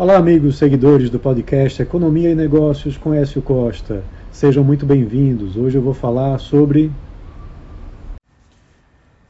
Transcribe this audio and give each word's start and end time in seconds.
Olá, 0.00 0.16
amigos 0.16 0.56
seguidores 0.56 1.10
do 1.10 1.20
podcast 1.20 1.82
Economia 1.82 2.30
e 2.30 2.34
Negócios 2.34 2.96
com 2.96 3.12
Écio 3.12 3.42
Costa. 3.42 4.02
Sejam 4.32 4.64
muito 4.64 4.86
bem-vindos. 4.86 5.58
Hoje 5.58 5.76
eu 5.76 5.82
vou 5.82 5.92
falar 5.92 6.38
sobre. 6.38 6.90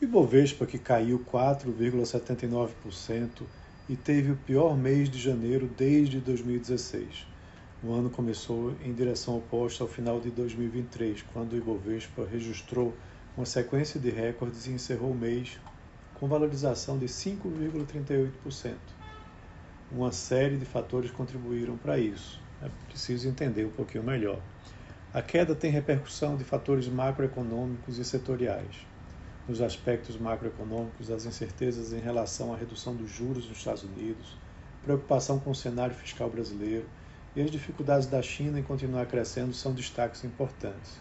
Ibovespa, 0.01 0.65
que 0.67 0.79
caiu 0.79 1.25
4,79% 1.29 3.43
e 3.89 3.97
teve 3.97 4.31
o 4.31 4.37
pior 4.37 4.79
mês 4.79 5.11
de 5.11 5.19
janeiro 5.19 5.69
desde 5.77 6.21
2016. 6.21 7.27
O 7.83 7.93
ano 7.93 8.09
começou 8.09 8.73
em 8.85 8.93
direção 8.93 9.39
oposta 9.39 9.83
ao 9.83 9.89
final 9.89 10.21
de 10.21 10.31
2023, 10.31 11.25
quando 11.33 11.55
o 11.55 11.57
Ibovespa 11.57 12.25
registrou 12.31 12.95
uma 13.37 13.45
sequência 13.45 13.99
de 13.99 14.11
recordes 14.11 14.69
e 14.69 14.71
encerrou 14.71 15.11
o 15.11 15.17
mês 15.17 15.59
com 16.15 16.29
valorização 16.29 16.97
de 16.97 17.07
5,38% 17.07 19.00
uma 19.91 20.13
série 20.13 20.57
de 20.57 20.65
fatores 20.65 21.11
contribuíram 21.11 21.77
para 21.77 21.99
isso. 21.99 22.41
É 22.63 22.69
preciso 22.89 23.29
entender 23.29 23.65
um 23.65 23.71
pouquinho 23.71 24.05
melhor. 24.05 24.41
A 25.13 25.21
queda 25.21 25.55
tem 25.55 25.71
repercussão 25.71 26.37
de 26.37 26.45
fatores 26.45 26.87
macroeconômicos 26.87 27.99
e 27.99 28.05
setoriais. 28.05 28.87
Nos 29.49 29.61
aspectos 29.61 30.17
macroeconômicos, 30.17 31.11
as 31.11 31.25
incertezas 31.25 31.93
em 31.93 31.99
relação 31.99 32.53
à 32.55 32.57
redução 32.57 32.95
dos 32.95 33.11
juros 33.11 33.49
nos 33.49 33.59
Estados 33.59 33.83
Unidos, 33.83 34.37
preocupação 34.85 35.41
com 35.41 35.51
o 35.51 35.55
cenário 35.55 35.95
fiscal 35.95 36.31
brasileiro 36.31 36.87
e 37.35 37.43
as 37.43 37.51
dificuldades 37.51 38.07
da 38.07 38.23
China 38.23 38.61
em 38.61 38.63
continuar 38.63 39.07
crescendo 39.07 39.53
são 39.53 39.73
destaques 39.73 40.25
importantes. 40.25 41.01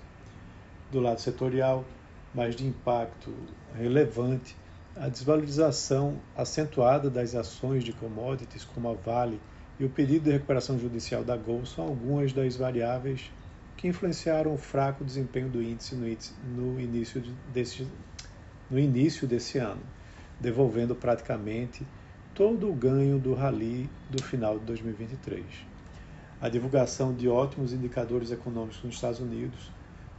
Do 0.92 1.00
lado 1.00 1.22
setorial, 1.22 1.86
mas 2.34 2.56
de 2.56 2.66
impacto 2.66 3.34
relevante, 3.76 4.56
a 5.00 5.08
desvalorização 5.08 6.20
acentuada 6.36 7.10
das 7.10 7.34
ações 7.34 7.86
de 7.86 7.94
commodities 7.94 8.66
como 8.66 8.90
a 8.90 8.94
Vale 8.94 9.40
e 9.80 9.86
o 9.86 9.90
pedido 9.90 10.26
de 10.26 10.32
recuperação 10.32 10.78
judicial 10.78 11.24
da 11.24 11.38
Gol 11.38 11.66
são 11.66 11.86
algumas 11.86 12.34
das 12.34 12.58
variáveis 12.58 13.32
que 13.78 13.88
influenciaram 13.88 14.54
o 14.54 14.58
fraco 14.58 15.06
desempenho 15.06 15.48
do 15.48 15.64
índice 15.64 15.96
no, 15.96 16.78
início, 16.82 17.24
desse, 17.54 17.88
no 18.70 18.78
início 18.78 19.26
desse 19.26 19.58
ano, 19.58 19.82
devolvendo 20.38 20.94
praticamente 20.94 21.88
todo 22.36 22.70
o 22.70 22.76
ganho 22.76 23.18
do 23.18 23.34
rally 23.34 23.90
do 24.10 24.22
final 24.22 24.60
de 24.60 24.66
2023. 24.66 25.46
A 26.42 26.50
divulgação 26.50 27.14
de 27.14 27.30
ótimos 27.30 27.72
indicadores 27.72 28.32
econômicos 28.32 28.84
nos 28.84 28.96
Estados 28.96 29.22
Unidos 29.22 29.72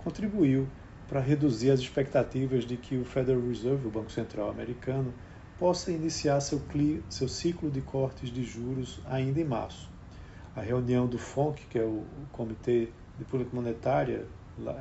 contribuiu 0.02 0.66
para 1.10 1.18
reduzir 1.18 1.72
as 1.72 1.80
expectativas 1.80 2.64
de 2.64 2.76
que 2.76 2.96
o 2.96 3.04
Federal 3.04 3.42
Reserve, 3.42 3.88
o 3.88 3.90
Banco 3.90 4.12
Central 4.12 4.48
americano, 4.48 5.12
possa 5.58 5.90
iniciar 5.90 6.40
seu, 6.40 6.62
seu 7.08 7.26
ciclo 7.26 7.68
de 7.68 7.80
cortes 7.80 8.32
de 8.32 8.44
juros 8.44 9.00
ainda 9.04 9.40
em 9.40 9.44
março. 9.44 9.90
A 10.54 10.60
reunião 10.60 11.08
do 11.08 11.18
FONC, 11.18 11.66
que 11.68 11.80
é 11.80 11.82
o 11.82 12.04
Comitê 12.30 12.90
de 13.18 13.24
Política 13.24 13.56
Monetária 13.56 14.24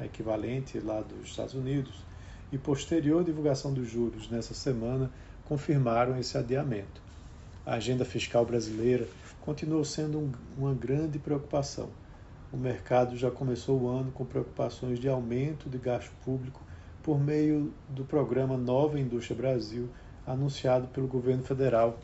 equivalente 0.05 0.80
lá 0.80 1.02
dos 1.02 1.30
Estados 1.30 1.55
Unidos, 1.55 2.05
e 2.52 2.59
posterior 2.59 3.23
divulgação 3.23 3.73
dos 3.73 3.89
juros 3.89 4.30
nessa 4.30 4.53
semana 4.53 5.09
confirmaram 5.45 6.16
esse 6.19 6.38
adiamento. 6.38 7.02
A 7.66 7.73
agenda 7.73 8.05
fiscal 8.05 8.45
brasileira 8.45 9.07
continuou 9.41 9.83
sendo 9.83 10.19
um, 10.19 10.31
uma 10.55 10.75
grande 10.75 11.17
preocupação 11.17 11.89
o 12.52 12.58
mercado 12.58 13.16
já 13.16 13.30
começou 13.30 13.80
o 13.80 13.88
ano 13.88 14.11
com 14.11 14.25
preocupações 14.25 15.00
de 15.00 15.08
aumento 15.08 15.69
de 15.69 15.78
gasto 15.78 16.11
público 16.25 16.61
por 17.03 17.19
meio 17.19 17.72
do 17.88 18.03
programa 18.03 18.58
Nova 18.58 19.00
Indústria 19.00 19.38
Brasil, 19.38 19.88
anunciado 20.25 20.88
pelo 20.88 21.08
governo 21.08 21.44
federal, 21.44 22.00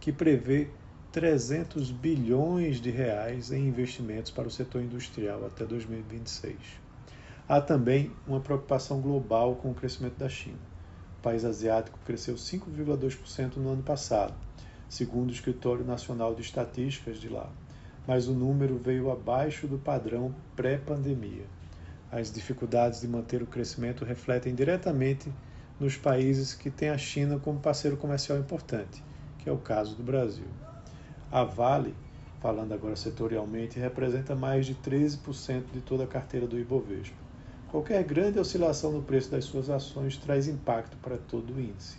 que 0.00 0.10
prevê 0.10 0.68
300 1.12 1.90
bilhões 1.90 2.80
de 2.80 2.90
reais 2.90 3.52
em 3.52 3.68
investimentos 3.68 4.30
para 4.30 4.48
o 4.48 4.50
setor 4.50 4.82
industrial 4.82 5.44
até 5.44 5.66
2026. 5.66 6.56
Há 7.46 7.60
também 7.60 8.10
uma 8.26 8.40
preocupação 8.40 9.00
global 9.00 9.56
com 9.56 9.70
o 9.70 9.74
crescimento 9.74 10.16
da 10.18 10.28
China. 10.28 10.58
O 11.18 11.22
país 11.22 11.44
asiático 11.44 11.98
cresceu 12.06 12.36
5,2% 12.36 13.56
no 13.56 13.70
ano 13.70 13.82
passado, 13.82 14.34
segundo 14.88 15.28
o 15.28 15.32
Escritório 15.32 15.84
Nacional 15.84 16.34
de 16.34 16.40
Estatísticas 16.40 17.18
de 17.18 17.28
lá 17.28 17.50
mas 18.06 18.28
o 18.28 18.32
número 18.32 18.78
veio 18.78 19.10
abaixo 19.10 19.66
do 19.66 19.78
padrão 19.78 20.34
pré-pandemia. 20.56 21.44
As 22.10 22.32
dificuldades 22.32 23.00
de 23.00 23.08
manter 23.08 23.42
o 23.42 23.46
crescimento 23.46 24.04
refletem 24.04 24.54
diretamente 24.54 25.32
nos 25.78 25.96
países 25.96 26.52
que 26.52 26.70
têm 26.70 26.90
a 26.90 26.98
China 26.98 27.38
como 27.38 27.60
parceiro 27.60 27.96
comercial 27.96 28.38
importante, 28.38 29.02
que 29.38 29.48
é 29.48 29.52
o 29.52 29.58
caso 29.58 29.94
do 29.94 30.02
Brasil. 30.02 30.48
A 31.30 31.44
Vale, 31.44 31.94
falando 32.40 32.74
agora 32.74 32.96
setorialmente, 32.96 33.78
representa 33.78 34.34
mais 34.34 34.66
de 34.66 34.74
13% 34.74 35.64
de 35.72 35.80
toda 35.80 36.04
a 36.04 36.08
carteira 36.08 36.46
do 36.46 36.58
Ibovespa. 36.58 37.16
Qualquer 37.70 38.02
grande 38.02 38.40
oscilação 38.40 38.90
no 38.90 39.02
preço 39.02 39.30
das 39.30 39.44
suas 39.44 39.70
ações 39.70 40.16
traz 40.16 40.48
impacto 40.48 40.96
para 40.96 41.16
todo 41.16 41.54
o 41.54 41.60
índice. 41.60 41.96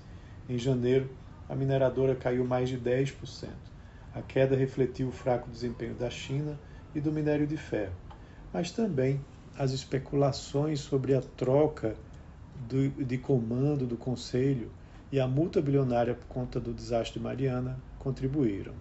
Em 0.49 0.57
janeiro, 0.57 1.09
a 1.47 1.55
mineradora 1.55 2.13
caiu 2.13 2.43
mais 2.43 2.67
de 2.67 2.77
10%. 2.77 3.70
A 4.13 4.21
queda 4.21 4.55
refletiu 4.55 5.07
o 5.07 5.11
fraco 5.11 5.49
desempenho 5.49 5.95
da 5.95 6.09
China 6.09 6.59
e 6.93 6.99
do 6.99 7.11
minério 7.11 7.47
de 7.47 7.57
ferro, 7.57 7.93
mas 8.51 8.71
também 8.71 9.21
as 9.57 9.71
especulações 9.71 10.79
sobre 10.81 11.15
a 11.15 11.21
troca 11.21 11.95
do, 12.67 12.89
de 12.89 13.17
comando 13.17 13.87
do 13.87 13.97
Conselho 13.97 14.69
e 15.11 15.19
a 15.19 15.27
multa 15.27 15.61
bilionária 15.61 16.13
por 16.13 16.27
conta 16.27 16.59
do 16.59 16.73
desastre 16.73 17.19
de 17.19 17.23
Mariana 17.23 17.79
contribuíram. 17.99 18.73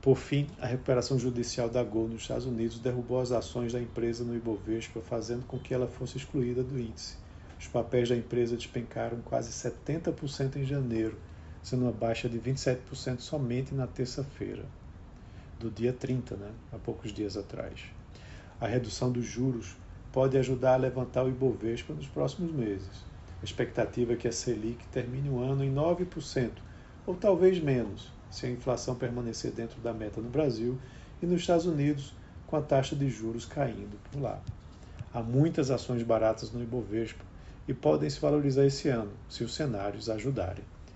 Por 0.00 0.16
fim, 0.16 0.46
a 0.60 0.66
recuperação 0.66 1.18
judicial 1.18 1.68
da 1.68 1.82
Gol 1.82 2.06
nos 2.06 2.22
Estados 2.22 2.46
Unidos 2.46 2.78
derrubou 2.78 3.20
as 3.20 3.32
ações 3.32 3.72
da 3.72 3.80
empresa 3.80 4.22
no 4.22 4.36
Ibovespa, 4.36 5.00
fazendo 5.00 5.44
com 5.46 5.58
que 5.58 5.74
ela 5.74 5.88
fosse 5.88 6.16
excluída 6.16 6.62
do 6.62 6.78
índice. 6.78 7.16
Os 7.58 7.66
papéis 7.66 8.08
da 8.08 8.16
empresa 8.16 8.56
despencaram 8.56 9.18
quase 9.24 9.50
70% 9.50 10.56
em 10.56 10.64
janeiro, 10.64 11.18
sendo 11.66 11.82
uma 11.82 11.90
baixa 11.90 12.28
de 12.28 12.38
27% 12.38 13.18
somente 13.18 13.74
na 13.74 13.88
terça-feira, 13.88 14.64
do 15.58 15.68
dia 15.68 15.92
30, 15.92 16.36
né, 16.36 16.52
há 16.72 16.78
poucos 16.78 17.12
dias 17.12 17.36
atrás. 17.36 17.86
A 18.60 18.68
redução 18.68 19.10
dos 19.10 19.24
juros 19.24 19.76
pode 20.12 20.38
ajudar 20.38 20.74
a 20.74 20.76
levantar 20.76 21.24
o 21.24 21.28
Ibovespa 21.28 21.92
nos 21.92 22.06
próximos 22.06 22.52
meses. 22.52 23.04
A 23.42 23.44
expectativa 23.44 24.12
é 24.12 24.16
que 24.16 24.28
a 24.28 24.32
Selic 24.32 24.86
termine 24.92 25.28
o 25.28 25.40
ano 25.40 25.64
em 25.64 25.74
9%, 25.74 26.52
ou 27.04 27.16
talvez 27.16 27.58
menos, 27.58 28.12
se 28.30 28.46
a 28.46 28.50
inflação 28.50 28.94
permanecer 28.94 29.50
dentro 29.50 29.80
da 29.80 29.92
meta 29.92 30.20
no 30.20 30.30
Brasil 30.30 30.78
e 31.20 31.26
nos 31.26 31.40
Estados 31.40 31.66
Unidos, 31.66 32.14
com 32.46 32.54
a 32.54 32.62
taxa 32.62 32.94
de 32.94 33.10
juros 33.10 33.44
caindo 33.44 33.98
por 34.12 34.22
lá. 34.22 34.40
Há 35.12 35.20
muitas 35.20 35.72
ações 35.72 36.04
baratas 36.04 36.52
no 36.52 36.62
Ibovespa 36.62 37.24
e 37.66 37.74
podem 37.74 38.08
se 38.08 38.20
valorizar 38.20 38.64
esse 38.64 38.88
ano, 38.88 39.10
se 39.28 39.42
os 39.42 39.52
cenários 39.52 40.08
ajudarem. 40.08 40.75